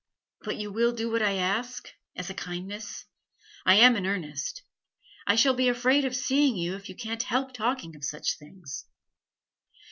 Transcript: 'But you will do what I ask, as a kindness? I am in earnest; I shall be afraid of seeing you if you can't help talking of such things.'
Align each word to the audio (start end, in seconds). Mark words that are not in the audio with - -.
'But 0.41 0.57
you 0.57 0.71
will 0.71 0.93
do 0.93 1.11
what 1.11 1.21
I 1.21 1.33
ask, 1.33 1.87
as 2.15 2.31
a 2.31 2.33
kindness? 2.33 3.05
I 3.67 3.75
am 3.75 3.95
in 3.95 4.07
earnest; 4.07 4.63
I 5.27 5.35
shall 5.35 5.53
be 5.53 5.69
afraid 5.69 6.05
of 6.05 6.15
seeing 6.15 6.55
you 6.57 6.73
if 6.73 6.89
you 6.89 6.95
can't 6.95 7.21
help 7.21 7.53
talking 7.53 7.95
of 7.95 8.03
such 8.03 8.39
things.' 8.39 8.87